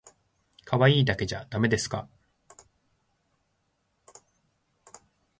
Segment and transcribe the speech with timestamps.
[0.65, 2.07] かわいいだけじゃだめですか